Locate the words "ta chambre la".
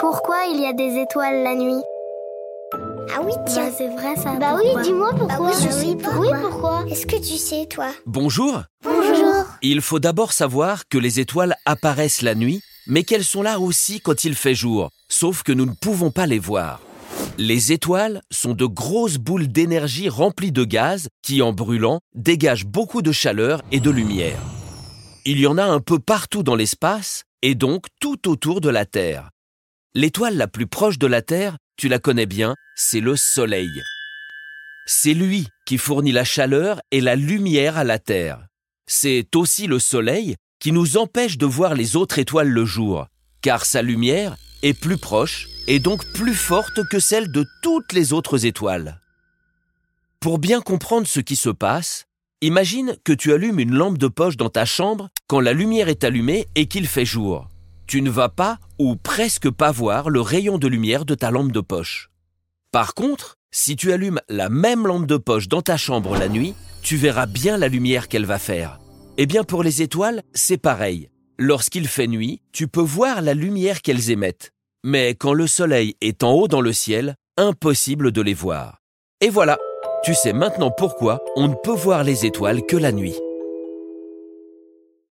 65.62-66.28